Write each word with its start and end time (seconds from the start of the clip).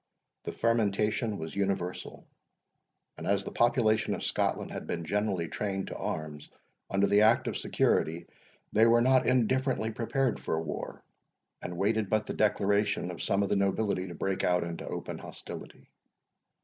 The 0.45 0.51
fermentation 0.51 1.37
was 1.37 1.55
universal; 1.55 2.25
and, 3.19 3.27
as 3.27 3.43
the 3.43 3.51
population 3.51 4.15
of 4.15 4.23
Scotland 4.23 4.71
had 4.71 4.87
been 4.87 5.05
generally 5.05 5.47
trained 5.47 5.85
to 5.89 5.95
arms, 5.95 6.49
under 6.89 7.05
the 7.05 7.21
act 7.21 7.45
of 7.47 7.55
security, 7.55 8.25
they 8.73 8.87
were 8.87 9.01
not 9.01 9.27
indifferently 9.27 9.91
prepared 9.91 10.39
for 10.39 10.59
war, 10.59 11.03
and 11.61 11.77
waited 11.77 12.09
but 12.09 12.25
the 12.25 12.33
declaration 12.33 13.11
of 13.11 13.21
some 13.21 13.43
of 13.43 13.49
the 13.49 13.55
nobility 13.55 14.07
to 14.07 14.15
break 14.15 14.43
out 14.43 14.63
into 14.63 14.87
open 14.87 15.19
hostility. 15.19 15.87